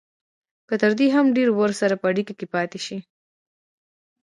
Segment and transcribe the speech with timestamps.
[0.67, 2.97] که تر دې هم ډېر ورسره په اړیکه کې پاتې شي